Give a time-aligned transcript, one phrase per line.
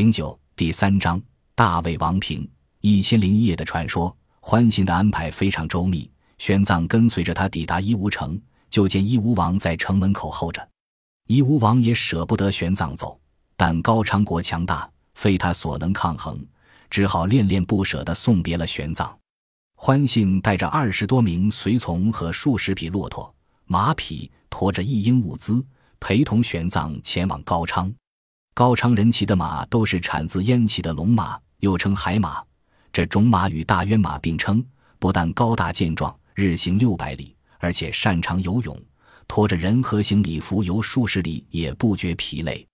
[0.00, 1.20] 零九第三章
[1.54, 2.50] 大卫王平
[2.80, 4.16] 一千零一夜的传说。
[4.40, 8.40] 欢信的安排非常周密，玄奘跟随着他抵达伊吾城，
[8.70, 10.66] 就见伊吾王在城门口候着。
[11.26, 13.20] 伊吾王也舍不得玄奘走，
[13.58, 16.42] 但高昌国强大，非他所能抗衡，
[16.88, 19.12] 只好恋恋不舍地送别了玄奘。
[19.76, 23.30] 欢信带着二十多名随从和数十匹骆驼、
[23.66, 25.62] 马匹，驮着一应物资，
[26.00, 27.92] 陪同玄奘前往高昌。
[28.54, 32.42] 高昌人骑的马都是产自燕齐的龙马，又称海马。
[32.92, 34.64] 这种马与大渊马并称，
[34.98, 38.76] 不但高大健壮，日行六百里，而且擅长游泳，
[39.28, 42.66] 拖着人和行李浮游数十里也不觉疲累。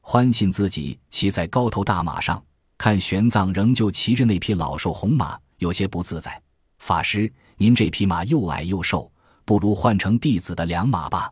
[0.00, 2.42] 欢信自己骑在高头大马上，
[2.78, 6.40] 看玄奘仍旧骑着那匹老瘦红马，有些不自在。
[6.78, 9.12] 法师，您这匹马又矮又瘦，
[9.44, 11.30] 不如换成弟子的良马吧。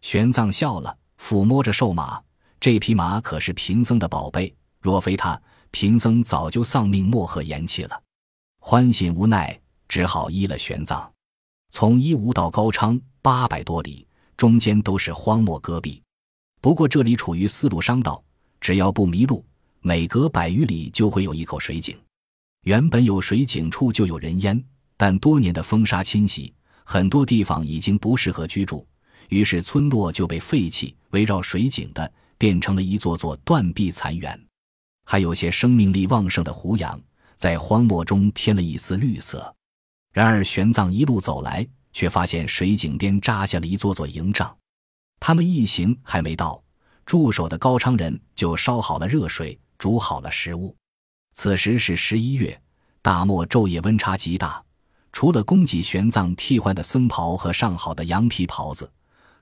[0.00, 2.20] 玄奘笑了，抚摸着瘦马。
[2.60, 5.40] 这匹马可是贫僧的宝贝，若非他，
[5.70, 8.02] 贫僧早就丧命莫贺延期了。
[8.58, 11.08] 欢喜无奈，只好依了玄奘。
[11.70, 14.04] 从伊吾到高昌八百多里，
[14.36, 16.02] 中间都是荒漠戈壁。
[16.60, 18.20] 不过这里处于丝路商道，
[18.60, 19.44] 只要不迷路，
[19.80, 21.96] 每隔百余里就会有一口水井。
[22.62, 24.60] 原本有水井处就有人烟，
[24.96, 28.84] 但多年的风沙侵袭，很多地方已经不适合居住，
[29.28, 30.96] 于是村落就被废弃。
[31.10, 32.12] 围绕水井的。
[32.38, 34.40] 变成了一座座断壁残垣，
[35.04, 36.98] 还有些生命力旺盛的胡杨，
[37.36, 39.54] 在荒漠中添了一丝绿色。
[40.12, 44.56] 然而玄奘一路走来，却发现水井边扎下了一座座营帐。
[45.20, 46.62] 他们一行还没到，
[47.04, 50.74] 驻守的高昌人就烧好了热水，煮好了食物。
[51.34, 52.60] 此时是十一月，
[53.02, 54.62] 大漠昼夜温差极大，
[55.12, 58.90] 除了供给玄奘替换的僧袍和上好的羊皮袍子。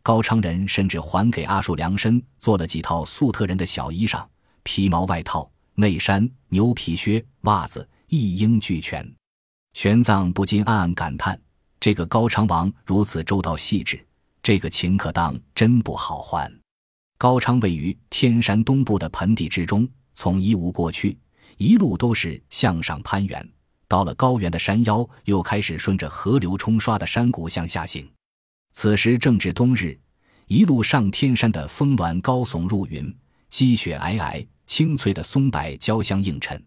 [0.07, 4.25] 高昌人甚至还给阿术量身做了几套粟特人的小衣裳、
[4.63, 9.05] 皮毛外套、内衫、牛皮靴、袜子，一应俱全。
[9.73, 11.37] 玄奘不禁暗暗感叹：
[11.81, 14.01] 这个高昌王如此周到细致，
[14.45, 16.49] 这个情可当真不好还。
[17.19, 21.19] 高昌位于天山东部的盆地之中，从伊吾过去，
[21.57, 23.45] 一路都是向上攀援，
[23.89, 28.09] 到了高原的山腰，又开始顺着河流冲刷的山谷向下行。
[28.79, 29.99] 此时正值冬日，
[30.49, 33.11] 一路上天山的峰峦高耸入云，
[33.49, 36.63] 积雪皑皑，青翠的松柏交相映衬。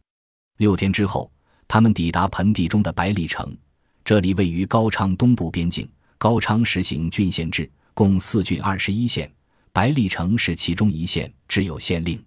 [0.58, 1.32] 六天之后，
[1.68, 3.56] 他们抵达盆地中的百里城，
[4.04, 5.88] 这里位于高昌东部边境。
[6.18, 9.32] 高昌实行郡县制，共四郡二十一县，
[9.72, 12.20] 百里城是其中一县，只有县令。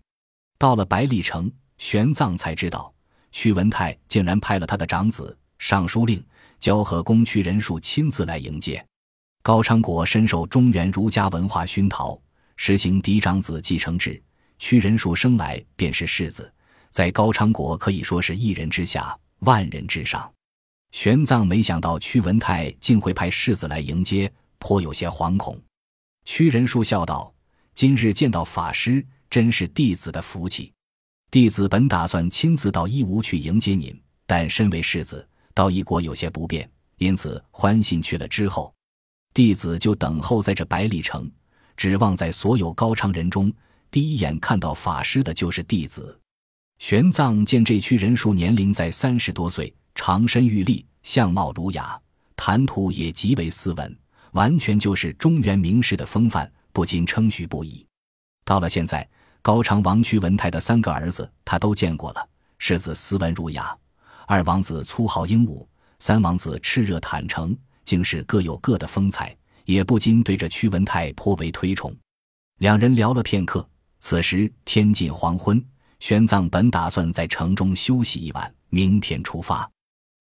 [0.59, 2.94] 到了百里城，玄奘才知道，
[3.32, 6.25] 屈文泰竟然派了他的长子尚书令
[6.60, 8.87] 交和公屈仁术亲自来迎接。
[9.42, 12.16] 高昌国深受中原儒家文化熏陶，
[12.56, 14.22] 实行嫡长子继承制。
[14.60, 16.50] 屈仁术生来便是世子，
[16.91, 20.32] 在高昌国可以说是一人之下，万人之上。
[20.92, 25.60] 玄奘没想到屈文泰竟会派世子来迎接，颇有些惶恐。
[26.25, 27.34] 屈仁恕笑道
[27.75, 30.72] ：“今日见到法师，真是弟子的福气。
[31.32, 38.72] 弟子本打算亲自到义乌去迎接您，但身为世子，到一国有些不便，因此欢信去了之后。”
[39.34, 41.31] 弟子就等候在这百里城，
[41.76, 43.50] 指望在所有高昌人中，
[43.91, 46.19] 第一眼看到法师的就是弟子。
[46.78, 51.98] 玄奘见这区人数年龄在三十多岁，长身玉立，相貌儒雅，
[52.37, 53.98] 谈吐也极为斯文，
[54.32, 57.87] 完全就是中原名士的风范，不禁称许不已。
[58.44, 59.09] 到了现在，
[59.41, 62.28] 高昌王屈文泰的三个儿子他都见过了：
[62.59, 63.75] 世子斯文儒雅，
[64.26, 65.66] 二王子粗豪英武，
[66.00, 67.56] 三王子炽热坦诚。
[67.84, 71.94] 竟是各有各的风采，也不禁对着屈文泰颇为推崇。
[72.59, 73.69] 两人聊了片刻，
[74.00, 75.65] 此时天近黄昏，
[76.00, 79.69] 玄奘本打算在城中休息一晚，明天出发。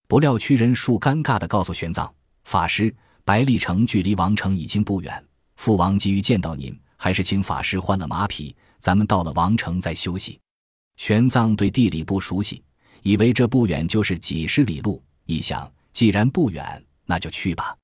[0.07, 2.09] 不料屈仁术尴尬地告诉玄奘
[2.43, 5.23] ：“法师，白丽城距离王城已经不远，
[5.55, 10.39] 父王急于见到您，还是请法师换了马匹，咱们到了王城再休息。”
[10.97, 12.61] 玄奘对地理不熟悉，
[13.03, 16.83] 以为这不远就是几十里路，一想既然不远。
[17.11, 17.75] 那就去吧。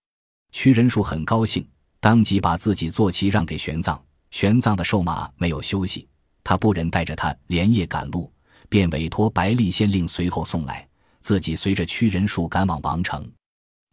[0.53, 1.67] 屈仁术很高兴，
[1.99, 3.99] 当即把自己坐骑让给玄奘。
[4.31, 6.07] 玄奘的瘦马没有休息，
[6.45, 8.31] 他不忍带着他连夜赶路，
[8.69, 10.87] 便委托白丽县令随后送来，
[11.19, 13.29] 自己随着屈仁术赶往王城。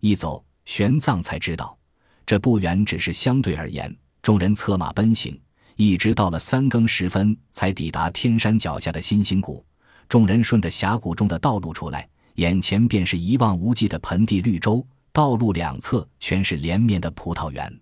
[0.01, 1.77] 一走，玄奘才知道，
[2.25, 3.93] 这不远只是相对而言。
[4.23, 5.37] 众人策马奔行，
[5.75, 9.65] 一直到了三更时分，才抵达天山脚下的新兴谷。
[10.09, 14.87] 众人顺着峡谷中的道路出来，眼前便是一望无际的盆地绿洲。
[15.15, 17.81] 道路两侧全是连绵的葡萄园，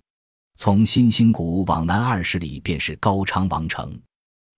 [0.56, 3.98] 从新兴谷往南二十里便是高昌王城。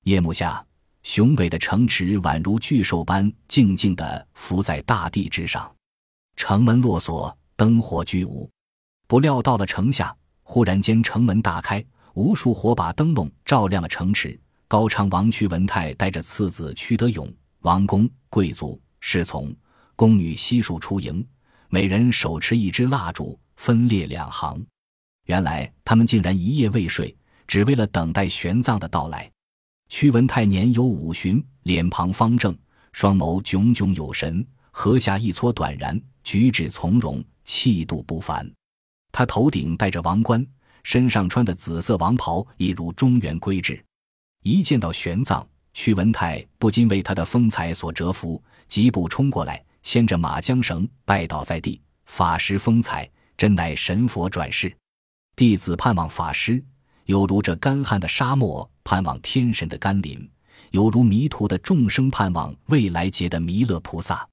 [0.07, 0.67] 夜幕下，
[1.05, 5.73] 雄伟的城池宛如巨兽般静静地伏在大地之上，
[6.35, 8.51] 城门落锁，灯火俱无。
[9.07, 10.13] 不料到了城下，
[10.43, 11.81] 忽然间城门大开，
[12.15, 14.37] 无数火把灯笼照亮了城池。
[14.67, 19.55] 高昌王屈文泰带着次子屈德勇、王公、贵族、侍从、
[19.95, 21.25] 宫女悉数出营，
[21.75, 24.65] 每人手持一支蜡烛，分列两行。
[25.27, 27.13] 原来他们竟然一夜未睡，
[27.49, 29.29] 只为了等待玄奘的到来。
[29.89, 32.57] 屈文泰年有五旬，脸庞方正，
[32.93, 38.49] 双眸炯炯有神，颌下一撮短髯，举止从容，气度不凡。
[39.11, 40.47] 他头顶戴着王冠，
[40.85, 43.85] 身上穿的紫色王袍一如中原规制。
[44.45, 54.75] 一见到玄奘，屈文泰不禁为他的风采所折服，疾步冲过来，牵着马缰绳，拜倒在地：“法师风采，真乃神佛转世。
[55.37, 56.61] 弟子盼望法师，
[57.05, 60.29] 犹如这干旱的沙漠。”盼望天神的甘霖，
[60.71, 64.27] 犹如迷途的众生盼望未来劫的弥勒菩萨。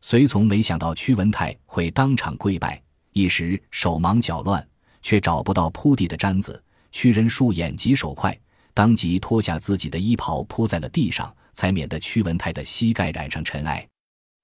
[0.00, 2.80] 随从没想到屈文泰会当场跪拜，
[3.12, 4.64] 一时手忙脚乱，
[5.00, 6.62] 却找不到铺地的毡子。
[6.92, 8.36] 屈仁恕眼疾手快，
[8.74, 13.86] 当即脱下自己的衣袍铺在了地上，才免得屈文泰的膝盖染上尘埃。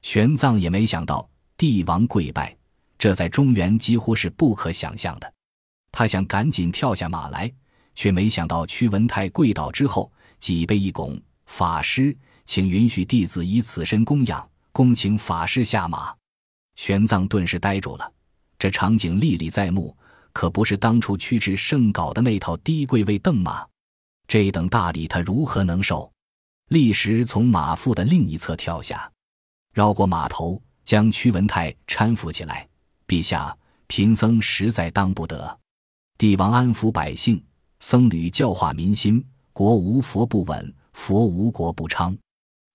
[0.04, 2.54] 玄奘也没想到帝王跪拜，
[2.98, 5.32] 这在中原几乎是不可想象的。
[5.90, 7.50] 他想赶紧跳下马来。
[7.96, 10.10] 却没想到屈文泰跪倒之后，
[10.40, 11.16] 脊背一拱
[11.46, 12.14] ：“法师，
[12.44, 16.12] 请允许弟子以此身供养，恭请法师下马。”
[16.74, 18.12] 玄奘顿时呆住了。
[18.58, 19.96] 这场景历历在目，
[20.32, 23.64] 可不是当初屈指圣稿的那套低贵位凳马。
[24.26, 26.12] 这等大礼，他如何能受？
[26.70, 29.08] 立时从马腹的另一侧跳下，
[29.74, 32.66] 绕过马头，将屈文泰搀扶起来。
[33.08, 33.54] 陛下，
[33.88, 35.58] 贫僧实在当不得。
[36.16, 37.42] 帝王安抚百姓。
[37.80, 39.22] 僧侣教化民心，
[39.52, 42.16] 国无佛不稳，佛无国不昌。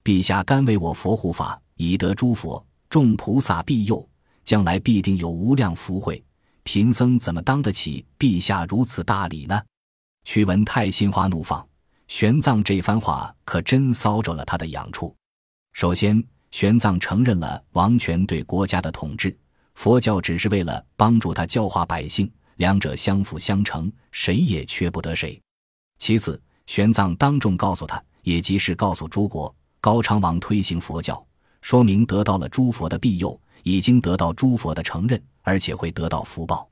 [0.04, 4.08] 陛下甘为我佛护法，以得诸佛众菩萨庇佑，
[4.44, 6.24] 将来必定有无量福慧。
[6.64, 9.60] 贫僧怎么当得起陛下如此大礼呢？
[10.26, 11.68] 屈文泰心花怒放，
[12.08, 15.16] 玄奘这番话可真搔着了他的痒处。
[15.74, 19.38] 首先，玄奘承认了王权对国家的统治，
[19.76, 22.32] 佛教只是为了帮助他教化百姓。
[22.56, 25.42] 两者相辅相成，谁也缺不得谁。
[25.98, 31.26] 其次，玄奘当众告诉他，也即是告诉诸国，高昌王推行佛教，
[31.62, 36.68] 说明得到了诸佛的庇佑，已经得到诸佛的承认，而且会得到福报。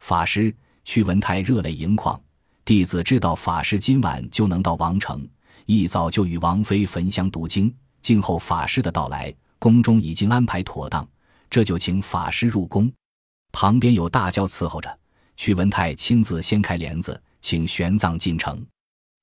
[0.00, 0.54] 法师
[0.84, 2.20] 屈文泰热泪盈眶，
[2.62, 5.26] 弟子知道法师今晚就能到王城，
[5.64, 9.34] 一早就与王妃焚香读经，静候法师的到来。
[9.58, 11.08] 宫中已经安排妥当，
[11.48, 12.92] 这就请法师入宫。
[13.52, 14.98] 旁边有大轿伺候着。
[15.36, 18.60] 屈文泰亲自掀开帘子，请玄奘进城。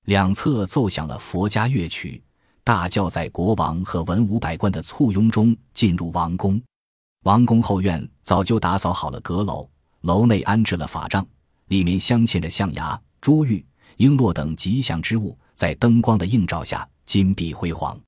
[0.06, 2.22] 两侧奏响了佛家乐曲，
[2.64, 6.60] 大轿在国王和文武百官的簇拥中进入王宫。
[7.26, 9.70] 王宫后院早就打扫好了阁楼，
[10.02, 11.26] 楼内安置了法帐，
[11.68, 13.64] 里面镶嵌着象牙、珠玉、
[13.98, 18.00] 璎珞等吉祥之物，在灯光的映照下金碧辉煌。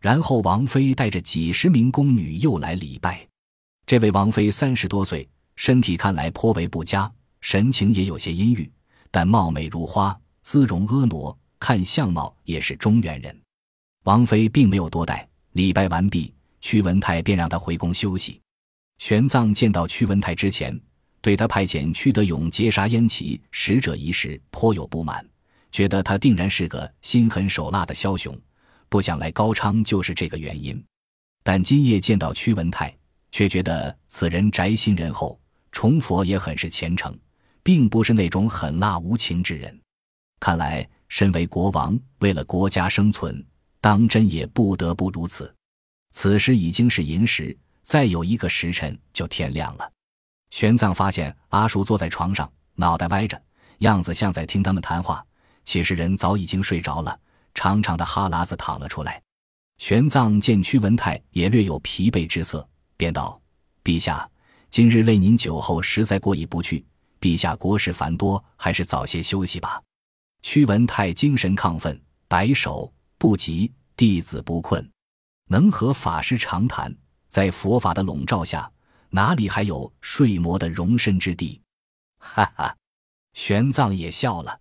[0.00, 3.26] 然后王妃带着几十名宫女又来礼拜。
[3.86, 7.10] 这位王妃三十多岁，身体看来颇为不佳。
[7.40, 8.70] 神情也有些阴郁，
[9.10, 13.36] 但貌美如花，姿容婀娜，看相貌也是中原人。
[14.04, 18.40] 王妃并没有多待，礼拜完毕，屈文泰便让她回宫休息。
[18.98, 20.78] 玄奘见到屈文泰之前，
[21.20, 25.24] 对他派遣屈德勇截杀燕齐使者一事颇有不满，
[25.70, 28.36] 觉得他定然是个心狠手辣的枭雄，
[28.88, 30.84] 不想来高昌就是这个原因。
[31.42, 32.96] 但今夜见到屈文泰，
[33.32, 35.40] 却觉得此人宅心仁厚，
[35.72, 37.18] 崇佛也很是虔诚。
[37.60, 39.78] 并不是那种狠辣无情之人，
[40.40, 43.44] 看来身为国王，为了国家生存，
[43.78, 45.54] 当真也不得不如此。
[46.10, 49.92] 此时已经是寅时，再有一个时辰就天亮了。
[50.50, 53.38] 玄奘发现阿叔坐在床上，脑袋歪着，
[53.80, 55.22] 样子像在听他们谈话，
[55.66, 57.20] 其实人早已经睡着了，
[57.54, 59.22] 长长的哈喇子淌了出来。
[59.78, 63.40] 玄奘见屈文泰也略有疲惫之色，便道
[63.84, 64.28] ：“陛下，
[64.70, 66.84] 今日累您酒后，实在过意不去。”
[67.20, 69.82] 陛下国事繁多，还是早些休息吧。
[70.42, 74.88] 屈文泰精神亢奋，摆手不急，弟子不困，
[75.48, 76.96] 能和法师长谈。
[77.28, 78.70] 在佛法的笼罩下，
[79.10, 81.60] 哪里还有睡魔的容身之地？
[82.18, 82.76] 哈哈，
[83.34, 84.58] 玄奘也笑了。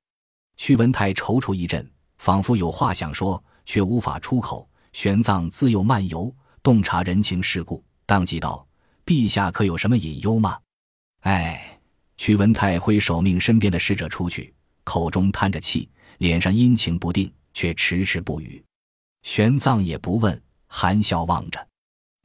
[0.58, 4.68] 屈文泰踌躇一阵，仿佛有话想说，却无法出口。
[4.94, 6.34] 玄奘自幼漫游，
[6.64, 8.66] 洞察人情世故，当即道
[9.06, 10.60] ：“陛下可有什么隐忧吗？”
[11.22, 11.74] 哎。
[12.20, 14.52] 屈文泰挥手命身边的使者出去，
[14.84, 18.66] 口中叹着气，脸上阴晴不定，却迟迟不语。
[19.22, 21.68] 玄奘也不问，含笑望着。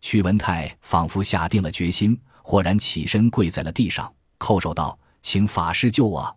[0.01, 6.35] 屈文泰仿佛下定了决心，豁然起身跪在了地上，叩首道：“请法师救我！”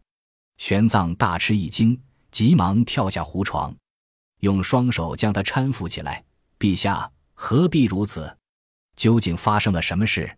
[0.59, 1.97] 玄奘大吃一惊，
[2.35, 3.73] 急忙跳下胡床，
[4.41, 6.21] 用双手将他搀扶起来。
[6.59, 8.37] 陛下何必如此？
[8.97, 10.37] 究竟发生了什么事？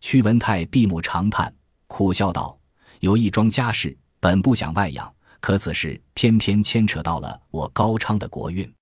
[0.00, 1.52] 屈文泰闭目长叹，
[1.88, 2.56] 苦笑道
[3.02, 8.72] ：“有一桩家事，本不想外扬，可此事偏偏牵扯到了我高昌的国运。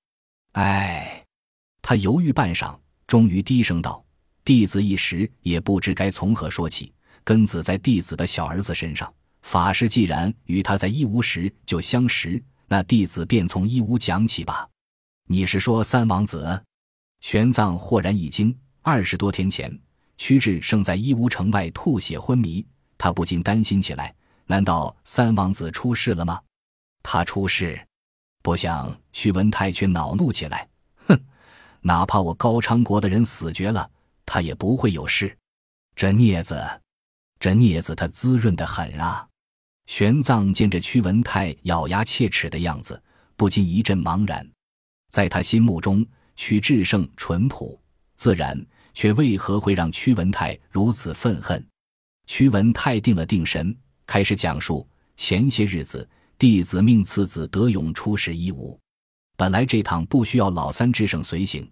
[0.53, 1.25] 唉。”
[1.81, 2.79] 他犹豫半晌。
[3.07, 4.05] 终于低声道
[4.45, 6.93] ：“弟子一时也不知该从何说起。
[7.25, 9.11] 根子在弟子的小儿子身上。
[9.41, 14.69] 法师既然与他在义乌时就相识，那弟子便从义乌讲起吧。
[15.27, 16.63] 你是说三王子？”
[17.19, 18.57] 玄奘豁然一惊。
[18.81, 19.77] 二十多天前，
[20.17, 22.65] 屈志胜在义乌城外吐血昏迷，
[22.97, 24.15] 他不禁担心起来：
[24.47, 26.41] 难道三王子出事了吗？
[27.03, 27.85] 他出事？
[28.41, 30.69] 不想徐文泰却恼怒起来。
[31.09, 31.21] 哼
[31.81, 33.91] 哪怕我高昌国的人死绝了，
[34.25, 35.37] 他也不会有事。
[35.97, 36.81] 这镊子，
[37.41, 39.27] 这镊子，他滋润的很啊！
[39.91, 43.03] 玄奘见着屈文泰咬牙切齿的样子，
[43.35, 44.49] 不禁一阵茫然。
[45.11, 46.07] 在他心目中，
[46.37, 47.77] 屈志胜淳朴
[48.15, 51.67] 自然，却为何会让屈文泰如此愤恨？
[52.29, 58.79] 屈文泰定了定神，开始讲述：前些日子，弟子命次子德勇出使义乌。
[59.37, 61.69] 本来这趟不需要老三智胜随行，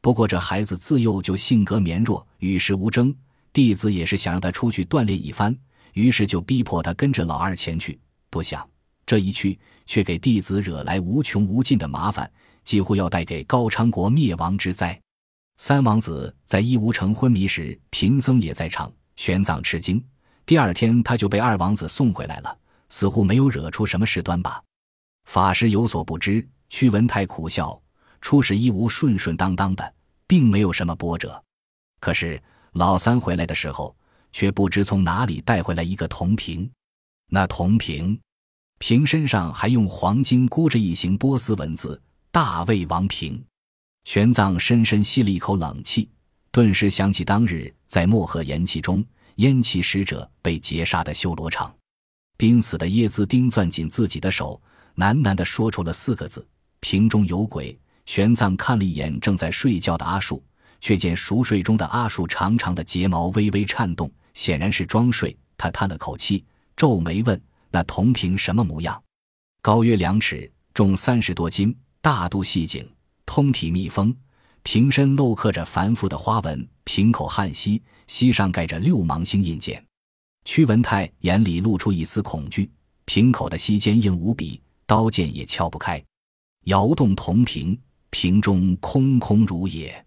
[0.00, 3.14] 不过这孩子自幼就性格绵弱，与世无争。
[3.52, 5.56] 弟子也是想让他出去锻炼一番，
[5.94, 7.98] 于是就逼迫他跟着老二前去。
[8.28, 8.68] 不想
[9.04, 12.30] 这一去，却给弟子惹来无穷无尽的麻烦，
[12.62, 14.98] 几乎要带给高昌国灭亡之灾。
[15.56, 18.90] 三王子在义乌城昏迷时，贫僧也在场。
[19.16, 20.02] 玄奘吃惊，
[20.46, 24.62] 第二天他就被二王子送回来了，似乎没有惹出什么事端吧？
[25.24, 26.46] 法师有所不知。
[26.70, 27.78] 屈文泰苦笑，
[28.20, 29.94] 出使义乌顺顺当当的，
[30.26, 31.42] 并没有什么波折。
[31.98, 32.40] 可是
[32.72, 33.94] 老三回来的时候，
[34.32, 36.70] 却不知从哪里带回来一个铜瓶。
[37.28, 38.18] 那铜瓶，
[38.78, 42.00] 瓶身上还用黄金箍着一行波斯文字
[42.32, 43.42] “大魏王瓶”。
[44.04, 46.08] 玄奘深深吸了一口冷气，
[46.50, 49.04] 顿时想起当日在漠河岩气中，
[49.36, 51.74] 燕齐使者被劫杀的修罗场，
[52.36, 54.60] 濒死的耶兹丁攥紧自己的手，
[54.96, 56.46] 喃喃地说出了四个字。
[56.80, 57.78] 瓶中有鬼。
[58.06, 60.42] 玄奘看了一眼正在睡觉的阿树，
[60.80, 65.36] 却见熟睡中的阿树长长的睫毛微微颤动，显然是装睡。
[65.56, 66.44] 他叹了口气，
[66.76, 69.02] 皱眉问：“那铜瓶什么模样？”
[69.62, 72.88] 高约两尺，重三十多斤，大肚细颈，
[73.26, 74.14] 通体密封，
[74.62, 79.84] 瓶身镂刻着繁复的花纹，瓶口焊锡，锡上盖着六芒星印鉴。
[80.46, 82.70] 屈文泰眼里露出一丝恐惧，
[83.04, 86.02] 瓶口的锡坚硬无比，刀剑也敲不开。
[86.64, 90.02] 摇动铜瓶，瓶中空空如也。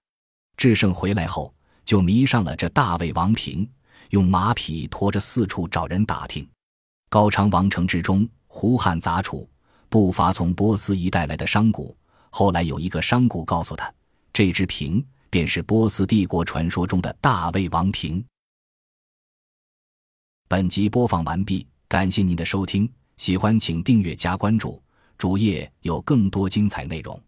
[0.57, 1.53] 智胜回来后，
[1.85, 3.69] 就迷上了这大魏王瓶，
[4.13, 6.47] 用马匹驮着四处找人打听。
[7.09, 9.49] 高昌王城之中，胡汉杂处，
[9.89, 11.83] 不乏从波斯一带来的商贾。
[12.29, 13.91] 后来有一个商贾告诉他，
[14.31, 18.23] 这只瓶便是波斯帝国传说中的大魏王瓶。
[20.47, 24.79] 本集播放完毕，感谢您的收听，喜欢请订阅加关注。
[25.17, 27.19] 主页有更多精彩内容。